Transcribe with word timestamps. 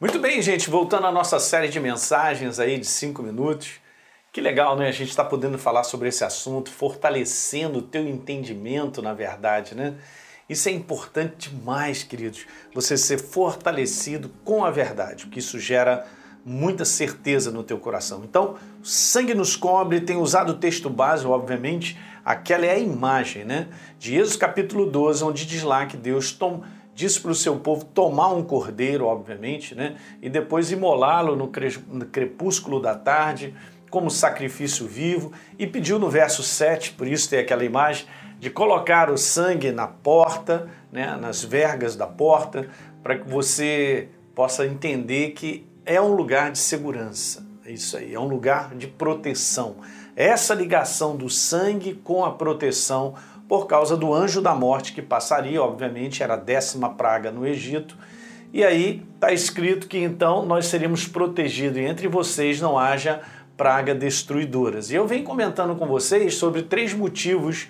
Muito 0.00 0.18
bem, 0.18 0.42
gente, 0.42 0.68
voltando 0.68 1.06
à 1.06 1.12
nossa 1.12 1.38
série 1.38 1.68
de 1.68 1.78
mensagens 1.78 2.58
aí 2.58 2.78
de 2.78 2.84
cinco 2.84 3.22
minutos. 3.22 3.74
Que 4.32 4.40
legal, 4.40 4.76
né? 4.76 4.88
A 4.88 4.92
gente 4.92 5.10
está 5.10 5.24
podendo 5.24 5.56
falar 5.56 5.84
sobre 5.84 6.08
esse 6.08 6.24
assunto, 6.24 6.68
fortalecendo 6.68 7.78
o 7.78 7.82
teu 7.82 8.02
entendimento, 8.08 9.00
na 9.00 9.14
verdade, 9.14 9.76
né? 9.76 9.94
Isso 10.48 10.68
é 10.68 10.72
importante 10.72 11.48
demais, 11.48 12.02
queridos, 12.02 12.44
você 12.74 12.96
ser 12.96 13.18
fortalecido 13.18 14.32
com 14.44 14.64
a 14.64 14.70
verdade, 14.72 15.26
porque 15.26 15.38
isso 15.38 15.60
gera 15.60 16.04
muita 16.44 16.84
certeza 16.84 17.52
no 17.52 17.62
teu 17.62 17.78
coração. 17.78 18.22
Então, 18.24 18.56
sangue 18.82 19.32
nos 19.32 19.54
cobre, 19.54 20.00
tem 20.00 20.16
usado 20.16 20.50
o 20.50 20.56
texto 20.56 20.90
base, 20.90 21.24
obviamente, 21.24 21.96
aquela 22.24 22.66
é 22.66 22.72
a 22.72 22.78
imagem, 22.78 23.44
né? 23.44 23.68
De 23.96 24.16
Êxodo 24.16 24.40
capítulo 24.40 24.90
12, 24.90 25.22
onde 25.22 25.46
diz 25.46 25.62
lá 25.62 25.86
que 25.86 25.96
Deus 25.96 26.32
tom, 26.32 26.64
disse 26.94 27.20
para 27.20 27.30
o 27.30 27.34
seu 27.34 27.56
povo 27.56 27.84
tomar 27.84 28.28
um 28.28 28.42
cordeiro, 28.42 29.06
obviamente, 29.06 29.74
né? 29.74 29.96
E 30.22 30.28
depois 30.28 30.70
imolá-lo 30.70 31.34
no 31.36 31.48
crepúsculo 32.06 32.80
da 32.80 32.94
tarde, 32.94 33.54
como 33.90 34.10
sacrifício 34.10 34.86
vivo, 34.86 35.32
e 35.58 35.66
pediu 35.66 35.98
no 35.98 36.08
verso 36.08 36.42
7, 36.42 36.92
por 36.92 37.06
isso 37.06 37.30
tem 37.30 37.38
aquela 37.38 37.64
imagem, 37.64 38.06
de 38.38 38.50
colocar 38.50 39.10
o 39.10 39.16
sangue 39.16 39.70
na 39.70 39.86
porta, 39.86 40.68
né, 40.90 41.16
nas 41.16 41.42
vergas 41.42 41.96
da 41.96 42.06
porta, 42.06 42.68
para 43.02 43.18
que 43.18 43.28
você 43.28 44.08
possa 44.34 44.66
entender 44.66 45.30
que 45.30 45.66
é 45.86 46.00
um 46.00 46.12
lugar 46.12 46.50
de 46.50 46.58
segurança. 46.58 47.46
É 47.64 47.70
isso 47.70 47.96
aí, 47.96 48.12
é 48.12 48.20
um 48.20 48.26
lugar 48.26 48.74
de 48.74 48.86
proteção. 48.86 49.76
Essa 50.16 50.54
ligação 50.54 51.16
do 51.16 51.28
sangue 51.28 51.94
com 51.94 52.24
a 52.24 52.30
proteção 52.30 53.14
por 53.48 53.66
causa 53.66 53.96
do 53.96 54.14
anjo 54.14 54.40
da 54.40 54.54
morte 54.54 54.92
que 54.92 55.02
passaria, 55.02 55.62
obviamente, 55.62 56.22
era 56.22 56.34
a 56.34 56.38
décima 56.38 56.90
praga 56.90 57.30
no 57.30 57.46
Egito. 57.46 57.96
E 58.52 58.64
aí 58.64 59.02
está 59.14 59.32
escrito 59.32 59.88
que 59.88 59.98
então 59.98 60.46
nós 60.46 60.66
seríamos 60.66 61.06
protegidos 61.06 61.78
e 61.78 61.82
entre 61.82 62.06
vocês 62.06 62.60
não 62.60 62.78
haja 62.78 63.20
praga 63.56 63.94
destruidoras. 63.94 64.90
E 64.90 64.94
eu 64.94 65.06
venho 65.06 65.24
comentando 65.24 65.74
com 65.74 65.86
vocês 65.86 66.36
sobre 66.36 66.62
três 66.62 66.94
motivos 66.94 67.68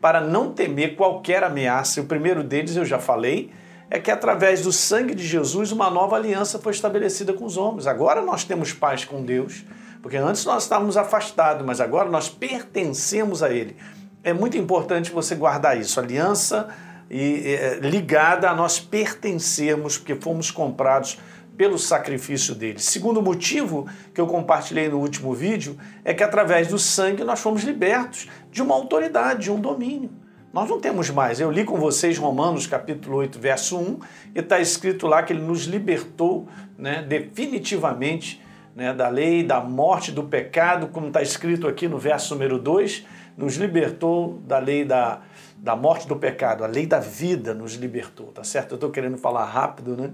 para 0.00 0.20
não 0.20 0.52
temer 0.52 0.94
qualquer 0.96 1.42
ameaça. 1.42 2.00
O 2.00 2.06
primeiro 2.06 2.44
deles 2.44 2.76
eu 2.76 2.84
já 2.84 2.98
falei, 2.98 3.50
é 3.90 3.98
que 3.98 4.10
através 4.10 4.62
do 4.62 4.72
sangue 4.72 5.14
de 5.14 5.26
Jesus 5.26 5.72
uma 5.72 5.90
nova 5.90 6.16
aliança 6.16 6.58
foi 6.58 6.72
estabelecida 6.72 7.32
com 7.32 7.44
os 7.44 7.56
homens. 7.56 7.86
Agora 7.86 8.20
nós 8.20 8.44
temos 8.44 8.72
paz 8.72 9.04
com 9.04 9.22
Deus, 9.22 9.64
porque 10.06 10.18
antes 10.18 10.44
nós 10.44 10.62
estávamos 10.62 10.96
afastados, 10.96 11.66
mas 11.66 11.80
agora 11.80 12.08
nós 12.08 12.28
pertencemos 12.28 13.42
a 13.42 13.50
Ele. 13.50 13.76
É 14.22 14.32
muito 14.32 14.56
importante 14.56 15.10
você 15.10 15.34
guardar 15.34 15.76
isso, 15.80 15.98
aliança 15.98 16.68
e, 17.10 17.56
é, 17.60 17.80
ligada 17.80 18.48
a 18.48 18.54
nós 18.54 18.78
pertencermos, 18.78 19.98
porque 19.98 20.14
fomos 20.14 20.48
comprados 20.48 21.18
pelo 21.56 21.76
sacrifício 21.76 22.54
dele. 22.54 22.78
Segundo 22.78 23.20
motivo 23.20 23.88
que 24.14 24.20
eu 24.20 24.28
compartilhei 24.28 24.88
no 24.88 25.00
último 25.00 25.34
vídeo 25.34 25.76
é 26.04 26.14
que 26.14 26.22
através 26.22 26.68
do 26.68 26.78
sangue 26.78 27.24
nós 27.24 27.40
fomos 27.40 27.64
libertos 27.64 28.28
de 28.52 28.62
uma 28.62 28.76
autoridade, 28.76 29.42
de 29.42 29.50
um 29.50 29.58
domínio. 29.58 30.10
Nós 30.52 30.70
não 30.70 30.80
temos 30.80 31.10
mais. 31.10 31.40
Eu 31.40 31.50
li 31.50 31.64
com 31.64 31.80
vocês 31.80 32.16
Romanos 32.16 32.64
capítulo 32.68 33.16
8, 33.16 33.40
verso 33.40 33.76
1, 33.76 33.98
e 34.36 34.38
está 34.38 34.60
escrito 34.60 35.08
lá 35.08 35.24
que 35.24 35.32
ele 35.32 35.42
nos 35.42 35.64
libertou 35.64 36.46
né, 36.78 37.02
definitivamente 37.02 38.45
né, 38.76 38.92
da 38.92 39.08
lei, 39.08 39.42
da 39.42 39.58
morte, 39.58 40.12
do 40.12 40.22
pecado, 40.22 40.88
como 40.88 41.06
está 41.06 41.22
escrito 41.22 41.66
aqui 41.66 41.88
no 41.88 41.96
verso 41.96 42.34
número 42.34 42.58
2, 42.58 43.06
nos 43.34 43.56
libertou 43.56 44.38
da 44.46 44.58
lei 44.58 44.84
da, 44.84 45.22
da 45.56 45.74
morte 45.74 46.06
do 46.06 46.14
pecado, 46.14 46.62
a 46.62 46.66
lei 46.66 46.84
da 46.86 47.00
vida 47.00 47.54
nos 47.54 47.74
libertou, 47.74 48.26
tá 48.26 48.44
certo? 48.44 48.72
Eu 48.72 48.74
estou 48.76 48.90
querendo 48.90 49.16
falar 49.16 49.46
rápido, 49.46 49.96
né? 49.96 50.10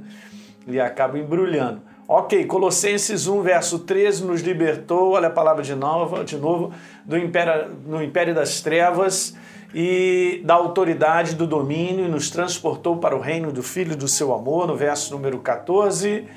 E 0.66 0.78
acabo 0.78 1.16
embrulhando. 1.16 1.82
Ok, 2.06 2.44
Colossenses 2.46 3.26
1, 3.26 3.42
verso 3.42 3.80
13, 3.80 4.24
nos 4.24 4.40
libertou, 4.42 5.12
olha 5.12 5.26
a 5.26 5.30
palavra 5.30 5.64
de 5.64 5.74
novo, 5.74 6.22
de 6.22 6.36
novo 6.36 6.72
do 7.04 7.18
império, 7.18 7.70
no 7.84 8.00
império 8.00 8.32
das 8.32 8.60
trevas 8.60 9.34
e 9.74 10.40
da 10.44 10.54
autoridade 10.54 11.34
do 11.34 11.48
domínio 11.48 12.04
e 12.04 12.08
nos 12.08 12.30
transportou 12.30 12.98
para 12.98 13.16
o 13.16 13.20
reino 13.20 13.50
do 13.50 13.62
Filho 13.62 13.96
do 13.96 14.06
seu 14.06 14.32
amor, 14.32 14.68
no 14.68 14.76
verso 14.76 15.12
número 15.12 15.38
14. 15.38 16.28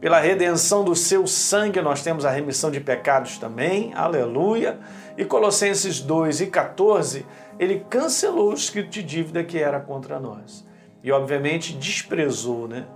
Pela 0.00 0.18
redenção 0.18 0.82
do 0.82 0.96
seu 0.96 1.26
sangue 1.26 1.82
nós 1.82 2.02
temos 2.02 2.24
a 2.24 2.30
remissão 2.30 2.70
de 2.70 2.80
pecados 2.80 3.36
também, 3.36 3.92
aleluia. 3.94 4.78
E 5.14 5.26
Colossenses 5.26 6.00
2 6.00 6.40
e 6.40 6.46
14, 6.46 7.26
ele 7.58 7.84
cancelou 7.90 8.50
o 8.50 8.54
escrito 8.54 8.88
de 8.88 9.02
dívida 9.02 9.44
que 9.44 9.58
era 9.58 9.78
contra 9.78 10.18
nós. 10.18 10.66
E 11.04 11.12
obviamente 11.12 11.74
desprezou, 11.74 12.66
né? 12.66 12.86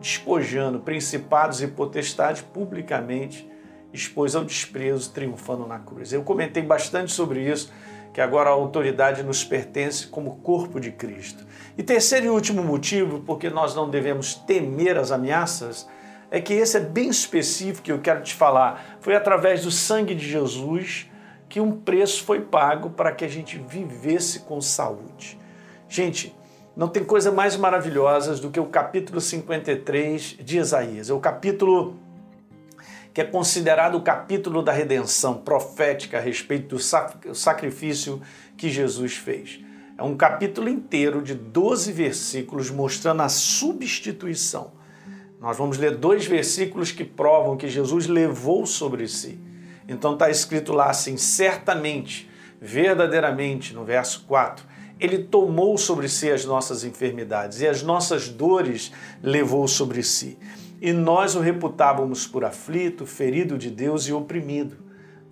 despojando 0.00 0.80
principados 0.80 1.62
e 1.62 1.66
potestades 1.66 2.42
publicamente, 2.42 3.50
expôs 3.92 4.34
ao 4.34 4.44
desprezo, 4.44 5.12
triunfando 5.12 5.66
na 5.66 5.78
cruz. 5.78 6.12
Eu 6.12 6.22
comentei 6.22 6.62
bastante 6.62 7.10
sobre 7.10 7.40
isso 7.42 7.72
que 8.12 8.20
agora 8.20 8.50
a 8.50 8.52
autoridade 8.52 9.22
nos 9.22 9.44
pertence 9.44 10.06
como 10.06 10.36
corpo 10.36 10.80
de 10.80 10.90
Cristo. 10.90 11.46
E 11.78 11.82
terceiro 11.82 12.26
e 12.26 12.30
último 12.30 12.62
motivo, 12.62 13.20
porque 13.20 13.48
nós 13.48 13.74
não 13.74 13.88
devemos 13.88 14.34
temer 14.34 14.98
as 14.98 15.12
ameaças, 15.12 15.88
é 16.30 16.40
que 16.40 16.54
esse 16.54 16.76
é 16.76 16.80
bem 16.80 17.08
específico 17.08 17.82
que 17.82 17.92
eu 17.92 17.98
quero 17.98 18.22
te 18.22 18.34
falar. 18.34 18.98
Foi 19.00 19.16
através 19.16 19.64
do 19.64 19.70
sangue 19.70 20.14
de 20.14 20.28
Jesus 20.28 21.10
que 21.48 21.60
um 21.60 21.72
preço 21.72 22.22
foi 22.22 22.40
pago 22.40 22.90
para 22.90 23.10
que 23.10 23.24
a 23.24 23.28
gente 23.28 23.58
vivesse 23.58 24.40
com 24.40 24.60
saúde. 24.60 25.36
Gente, 25.88 26.34
não 26.76 26.86
tem 26.86 27.04
coisa 27.04 27.32
mais 27.32 27.56
maravilhosa 27.56 28.36
do 28.36 28.50
que 28.50 28.60
o 28.60 28.66
capítulo 28.66 29.20
53 29.20 30.36
de 30.40 30.58
Isaías. 30.58 31.10
É 31.10 31.12
o 31.12 31.18
capítulo 31.18 31.96
que 33.12 33.20
é 33.20 33.24
considerado 33.24 33.96
o 33.96 34.02
capítulo 34.02 34.62
da 34.62 34.70
redenção 34.70 35.34
profética 35.34 36.18
a 36.18 36.20
respeito 36.20 36.76
do 36.76 37.34
sacrifício 37.34 38.22
que 38.56 38.70
Jesus 38.70 39.16
fez. 39.16 39.58
É 39.98 40.02
um 40.04 40.16
capítulo 40.16 40.68
inteiro 40.68 41.20
de 41.20 41.34
12 41.34 41.92
versículos 41.92 42.70
mostrando 42.70 43.22
a 43.22 43.28
substituição. 43.28 44.72
Nós 45.40 45.56
vamos 45.56 45.78
ler 45.78 45.96
dois 45.96 46.26
versículos 46.26 46.92
que 46.92 47.04
provam 47.04 47.56
que 47.56 47.68
Jesus 47.68 48.06
levou 48.06 48.66
sobre 48.66 49.08
si. 49.08 49.40
Então 49.88 50.12
está 50.12 50.30
escrito 50.30 50.72
lá 50.72 50.90
assim: 50.90 51.16
certamente, 51.16 52.30
verdadeiramente, 52.60 53.74
no 53.74 53.84
verso 53.84 54.24
4, 54.28 54.64
ele 55.00 55.18
tomou 55.18 55.78
sobre 55.78 56.08
si 56.08 56.30
as 56.30 56.44
nossas 56.44 56.84
enfermidades 56.84 57.60
e 57.60 57.66
as 57.66 57.82
nossas 57.82 58.28
dores 58.28 58.92
levou 59.22 59.66
sobre 59.66 60.02
si 60.02 60.38
e 60.80 60.92
nós 60.92 61.34
o 61.34 61.40
reputávamos 61.40 62.26
por 62.26 62.44
aflito, 62.44 63.04
ferido 63.04 63.58
de 63.58 63.70
Deus 63.70 64.04
e 64.04 64.12
oprimido. 64.12 64.78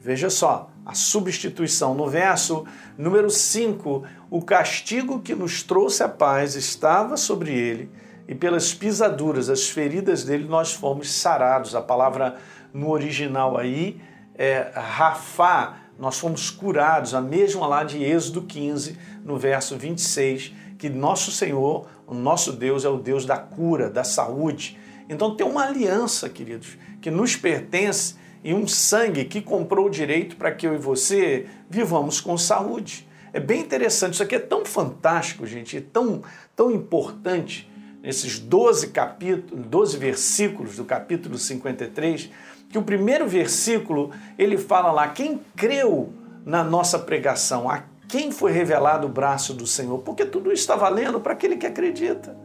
Veja 0.00 0.28
só, 0.28 0.70
a 0.84 0.94
substituição. 0.94 1.94
No 1.94 2.06
verso 2.06 2.66
número 2.96 3.30
5, 3.30 4.04
o 4.30 4.42
castigo 4.42 5.20
que 5.20 5.34
nos 5.34 5.62
trouxe 5.62 6.02
a 6.02 6.08
paz 6.08 6.54
estava 6.54 7.16
sobre 7.16 7.52
ele, 7.52 7.90
e 8.28 8.34
pelas 8.34 8.74
pisaduras, 8.74 9.48
as 9.48 9.70
feridas 9.70 10.22
dele, 10.22 10.46
nós 10.46 10.74
fomos 10.74 11.10
sarados. 11.10 11.74
A 11.74 11.80
palavra 11.80 12.36
no 12.74 12.90
original 12.90 13.56
aí 13.56 13.98
é 14.34 14.70
rafá, 14.74 15.78
nós 15.98 16.18
fomos 16.18 16.50
curados, 16.50 17.14
a 17.14 17.22
mesma 17.22 17.66
lá 17.66 17.82
de 17.82 18.04
Êxodo 18.04 18.42
15, 18.42 18.98
no 19.24 19.38
verso 19.38 19.78
26, 19.78 20.52
que 20.76 20.90
nosso 20.90 21.32
Senhor, 21.32 21.88
o 22.06 22.12
nosso 22.12 22.52
Deus, 22.52 22.84
é 22.84 22.88
o 22.90 22.98
Deus 22.98 23.24
da 23.24 23.38
cura, 23.38 23.88
da 23.88 24.04
saúde. 24.04 24.78
Então 25.08 25.34
tem 25.34 25.46
uma 25.46 25.64
aliança, 25.64 26.28
queridos, 26.28 26.76
que 27.00 27.10
nos 27.10 27.34
pertence 27.34 28.14
e 28.44 28.52
um 28.52 28.68
sangue 28.68 29.24
que 29.24 29.40
comprou 29.40 29.86
o 29.86 29.90
direito 29.90 30.36
para 30.36 30.52
que 30.52 30.66
eu 30.66 30.74
e 30.74 30.78
você 30.78 31.46
vivamos 31.68 32.20
com 32.20 32.36
saúde. 32.36 33.08
É 33.32 33.40
bem 33.40 33.62
interessante, 33.62 34.14
isso 34.14 34.22
aqui 34.22 34.34
é 34.34 34.38
tão 34.38 34.66
fantástico, 34.66 35.46
gente, 35.46 35.78
é 35.78 35.80
tão, 35.80 36.22
tão 36.54 36.70
importante 36.70 37.68
nesses 38.03 38.38
12 38.38 38.88
capítulos, 38.88 39.66
12 39.66 39.97
versículos 39.97 40.76
do 40.76 40.84
capítulo 40.84 41.38
53, 41.38 42.31
que 42.69 42.78
o 42.78 42.82
primeiro 42.82 43.26
versículo, 43.28 44.11
ele 44.38 44.58
fala 44.58 44.93
lá 44.93 45.08
quem 45.08 45.40
creu 45.56 46.12
na 46.44 46.62
nossa 46.62 46.99
pregação, 46.99 47.70
a 47.70 47.82
quem 48.06 48.31
foi 48.31 48.52
revelado 48.52 49.06
o 49.06 49.11
braço 49.11 49.52
do 49.52 49.67
Senhor, 49.67 49.99
porque 49.99 50.25
tudo 50.25 50.52
isso 50.52 50.62
está 50.62 50.76
valendo 50.76 51.20
para 51.20 51.32
aquele 51.32 51.56
que 51.56 51.67
acredita 51.67 52.37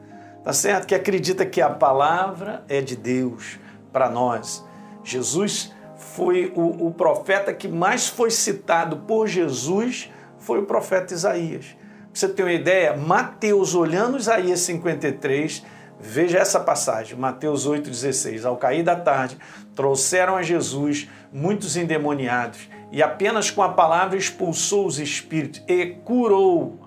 tá 0.44 0.52
certo? 0.52 0.86
Que 0.86 0.94
acredita 0.94 1.46
que 1.46 1.62
a 1.62 1.70
palavra 1.70 2.64
é 2.68 2.82
de 2.82 2.96
Deus 2.96 3.58
para 3.92 4.10
nós. 4.10 4.64
Jesus 5.04 5.72
foi 5.96 6.52
o, 6.56 6.88
o, 6.88 6.92
profeta 6.92 7.54
que 7.54 7.68
mais 7.68 8.08
foi 8.08 8.30
citado 8.30 8.98
por 8.98 9.28
Jesus, 9.28 10.12
foi 10.38 10.60
o 10.60 10.66
profeta 10.66 11.14
Isaías. 11.14 11.78
Você 12.14 12.30
ter 12.30 12.44
uma 12.44 12.54
ideia, 12.54 12.96
Mateus, 12.96 13.74
olhando 13.74 14.20
Isaías 14.20 14.60
53, 14.60 15.64
veja 16.00 16.38
essa 16.38 16.60
passagem, 16.60 17.18
Mateus 17.18 17.68
8,16. 17.68 18.46
Ao 18.46 18.56
cair 18.56 18.84
da 18.84 18.96
tarde, 18.96 19.36
trouxeram 19.76 20.36
a 20.36 20.44
Jesus 20.44 21.10
muitos 21.32 21.76
endemoniados, 21.76 22.70
e 22.92 23.02
apenas 23.02 23.50
com 23.50 23.64
a 23.64 23.70
palavra 23.70 24.16
expulsou 24.16 24.86
os 24.86 25.00
espíritos 25.00 25.64
e 25.68 25.88
curou 26.06 26.80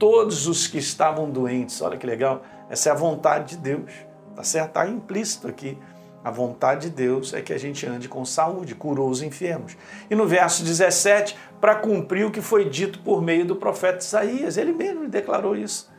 todos 0.00 0.48
os 0.48 0.66
que 0.66 0.78
estavam 0.78 1.30
doentes. 1.30 1.80
Olha 1.80 1.96
que 1.96 2.04
legal. 2.04 2.42
Essa 2.68 2.88
é 2.88 2.92
a 2.92 2.96
vontade 2.96 3.54
de 3.54 3.58
Deus, 3.58 3.92
tá 4.34 4.42
certo? 4.42 4.68
Está 4.68 4.88
implícito 4.88 5.46
aqui. 5.46 5.78
A 6.24 6.30
vontade 6.30 6.88
de 6.88 6.94
Deus 6.94 7.34
é 7.34 7.42
que 7.42 7.52
a 7.52 7.58
gente 7.58 7.84
ande 7.86 8.08
com 8.08 8.24
saúde, 8.24 8.74
curou 8.74 9.10
os 9.10 9.22
enfermos. 9.22 9.76
E 10.08 10.14
no 10.14 10.26
verso 10.26 10.62
17, 10.62 11.36
para 11.60 11.74
cumprir 11.74 12.24
o 12.24 12.30
que 12.30 12.40
foi 12.40 12.68
dito 12.68 13.00
por 13.00 13.20
meio 13.20 13.44
do 13.44 13.56
profeta 13.56 13.98
Isaías, 13.98 14.56
ele 14.56 14.72
mesmo 14.72 15.08
declarou 15.08 15.56
isso. 15.56 15.90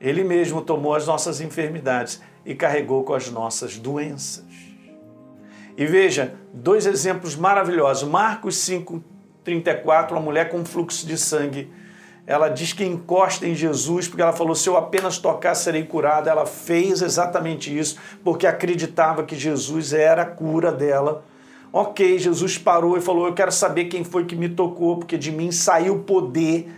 Ele 0.00 0.24
mesmo 0.24 0.62
tomou 0.62 0.94
as 0.94 1.06
nossas 1.06 1.40
enfermidades 1.40 2.20
e 2.44 2.54
carregou 2.54 3.04
com 3.04 3.14
as 3.14 3.30
nossas 3.30 3.76
doenças. 3.76 4.44
E 5.76 5.86
veja, 5.86 6.34
dois 6.52 6.84
exemplos 6.86 7.36
maravilhosos. 7.36 8.08
Marcos 8.08 8.56
5, 8.56 9.02
34, 9.44 10.16
uma 10.16 10.22
mulher 10.22 10.48
com 10.50 10.64
fluxo 10.64 11.06
de 11.06 11.16
sangue. 11.16 11.70
Ela 12.26 12.48
diz 12.48 12.72
que 12.72 12.84
encosta 12.84 13.46
em 13.46 13.54
Jesus, 13.54 14.06
porque 14.06 14.22
ela 14.22 14.32
falou: 14.32 14.54
se 14.54 14.68
eu 14.68 14.76
apenas 14.76 15.18
tocar, 15.18 15.54
serei 15.54 15.84
curada. 15.84 16.30
Ela 16.30 16.46
fez 16.46 17.02
exatamente 17.02 17.76
isso, 17.76 17.96
porque 18.22 18.46
acreditava 18.46 19.24
que 19.24 19.36
Jesus 19.36 19.92
era 19.92 20.22
a 20.22 20.26
cura 20.26 20.70
dela. 20.70 21.24
Ok, 21.72 22.18
Jesus 22.18 22.58
parou 22.58 22.96
e 22.96 23.00
falou: 23.00 23.26
Eu 23.26 23.34
quero 23.34 23.52
saber 23.52 23.86
quem 23.86 24.04
foi 24.04 24.24
que 24.24 24.36
me 24.36 24.48
tocou, 24.48 24.98
porque 24.98 25.16
de 25.16 25.30
mim 25.30 25.50
saiu 25.50 26.00
poder. 26.00 26.72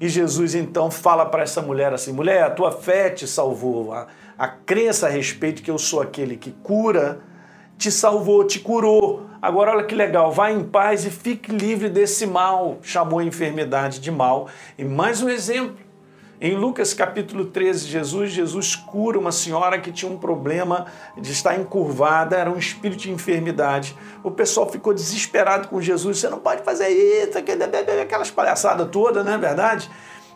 E 0.00 0.08
Jesus 0.08 0.54
então 0.54 0.90
fala 0.90 1.26
para 1.26 1.42
essa 1.42 1.60
mulher 1.60 1.92
assim: 1.92 2.12
Mulher, 2.12 2.42
a 2.42 2.50
tua 2.50 2.72
fé 2.72 3.10
te 3.10 3.26
salvou. 3.26 3.92
A, 3.92 4.06
a 4.38 4.48
crença 4.48 5.06
a 5.06 5.10
respeito 5.10 5.62
que 5.62 5.70
eu 5.70 5.78
sou 5.78 6.00
aquele 6.00 6.36
que 6.36 6.50
cura 6.62 7.20
te 7.80 7.90
salvou, 7.90 8.44
te 8.44 8.60
curou. 8.60 9.26
Agora 9.40 9.72
olha 9.72 9.84
que 9.84 9.94
legal, 9.94 10.30
vá 10.30 10.52
em 10.52 10.62
paz 10.62 11.06
e 11.06 11.10
fique 11.10 11.50
livre 11.50 11.88
desse 11.88 12.26
mal. 12.26 12.76
Chamou 12.82 13.20
a 13.20 13.24
enfermidade 13.24 14.00
de 14.00 14.10
mal. 14.10 14.48
E 14.76 14.84
mais 14.84 15.22
um 15.22 15.30
exemplo. 15.30 15.76
Em 16.42 16.54
Lucas 16.54 16.92
capítulo 16.92 17.46
13, 17.46 17.86
Jesus, 17.86 18.30
Jesus 18.32 18.76
cura 18.76 19.18
uma 19.18 19.32
senhora 19.32 19.78
que 19.78 19.90
tinha 19.92 20.10
um 20.10 20.18
problema 20.18 20.86
de 21.18 21.32
estar 21.32 21.58
encurvada, 21.58 22.36
era 22.36 22.50
um 22.50 22.56
espírito 22.56 23.00
de 23.00 23.10
enfermidade. 23.10 23.96
O 24.22 24.30
pessoal 24.30 24.70
ficou 24.70 24.94
desesperado 24.94 25.68
com 25.68 25.80
Jesus, 25.82 26.18
você 26.18 26.28
não 26.30 26.38
pode 26.38 26.62
fazer 26.62 26.88
isso, 26.88 27.36
aquelas 27.36 28.30
palhaçadas 28.30 28.88
todas, 28.90 29.22
não 29.24 29.32
é 29.32 29.38
verdade? 29.38 29.90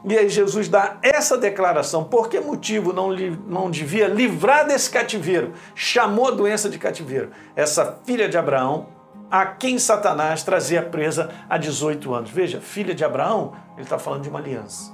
E 0.07 0.19
aí 0.19 0.29
Jesus 0.29 0.69
dá 0.69 0.99
essa 1.03 1.39
declaração. 1.39 2.05
Por 2.05 2.29
que 2.29 2.39
motivo 2.39 2.93
não, 2.93 3.09
não 3.47 3.71
devia 3.71 4.07
livrar 4.07 4.67
desse 4.67 4.91
cativeiro? 4.91 5.55
Chamou 5.75 6.29
a 6.29 6.31
doença 6.31 6.69
de 6.69 6.79
cativeiro. 6.79 7.31
Essa 7.57 8.01
filha 8.05 8.29
de 8.29 8.37
Abraão, 8.37 8.89
a 9.31 9.47
quem 9.47 9.79
Satanás 9.79 10.43
trazia 10.43 10.83
presa 10.83 11.31
há 11.49 11.57
18 11.57 12.13
anos. 12.13 12.31
Veja, 12.31 12.61
filha 12.61 12.95
de 12.95 13.03
Abraão, 13.03 13.55
ele 13.73 13.85
está 13.85 13.99
falando 13.99 14.23
de 14.23 14.29
uma 14.29 14.39
aliança. 14.39 14.93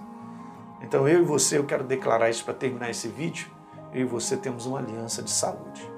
Então 0.80 1.08
eu 1.08 1.22
e 1.22 1.24
você, 1.24 1.58
eu 1.58 1.64
quero 1.64 1.82
declarar 1.82 2.30
isso 2.30 2.44
para 2.44 2.54
terminar 2.54 2.88
esse 2.88 3.08
vídeo. 3.08 3.50
Eu 3.92 4.02
e 4.02 4.04
você 4.04 4.36
temos 4.36 4.64
uma 4.64 4.78
aliança 4.78 5.22
de 5.22 5.30
saúde. 5.30 5.90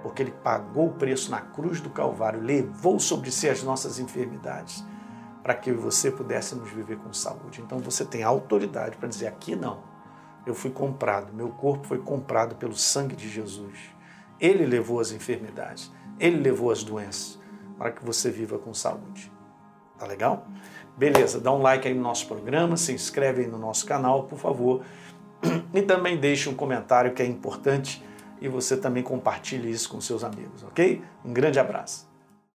Porque 0.00 0.22
ele 0.22 0.34
pagou 0.44 0.86
o 0.86 0.92
preço 0.92 1.28
na 1.30 1.40
cruz 1.40 1.80
do 1.80 1.90
Calvário, 1.90 2.40
levou 2.40 3.00
sobre 3.00 3.32
si 3.32 3.48
as 3.48 3.64
nossas 3.64 3.98
enfermidades 3.98 4.84
para 5.42 5.54
que 5.54 5.70
eu 5.70 5.74
e 5.74 5.78
você 5.78 6.10
pudéssemos 6.10 6.70
viver 6.70 6.98
com 6.98 7.12
saúde. 7.12 7.60
Então 7.60 7.78
você 7.78 8.04
tem 8.04 8.22
autoridade 8.22 8.96
para 8.96 9.08
dizer: 9.08 9.26
aqui 9.26 9.56
não, 9.56 9.82
eu 10.46 10.54
fui 10.54 10.70
comprado, 10.70 11.32
meu 11.32 11.50
corpo 11.50 11.86
foi 11.86 11.98
comprado 11.98 12.56
pelo 12.56 12.74
sangue 12.74 13.16
de 13.16 13.28
Jesus. 13.28 13.78
Ele 14.38 14.64
levou 14.64 15.00
as 15.00 15.12
enfermidades, 15.12 15.92
ele 16.18 16.38
levou 16.38 16.70
as 16.70 16.82
doenças, 16.82 17.38
para 17.76 17.90
que 17.90 18.04
você 18.04 18.30
viva 18.30 18.58
com 18.58 18.72
saúde. 18.72 19.30
Tá 19.98 20.06
legal? 20.06 20.46
Beleza, 20.96 21.40
dá 21.40 21.52
um 21.52 21.60
like 21.60 21.86
aí 21.86 21.94
no 21.94 22.02
nosso 22.02 22.26
programa, 22.26 22.76
se 22.76 22.92
inscreve 22.92 23.42
aí 23.42 23.46
no 23.46 23.58
nosso 23.58 23.86
canal, 23.86 24.24
por 24.24 24.38
favor. 24.38 24.82
E 25.72 25.82
também 25.82 26.18
deixe 26.18 26.48
um 26.48 26.54
comentário 26.54 27.14
que 27.14 27.22
é 27.22 27.26
importante 27.26 28.04
e 28.40 28.48
você 28.48 28.76
também 28.76 29.04
compartilhe 29.04 29.70
isso 29.70 29.88
com 29.88 30.00
seus 30.00 30.24
amigos, 30.24 30.64
ok? 30.64 31.00
Um 31.24 31.32
grande 31.32 31.60
abraço. 31.60 32.09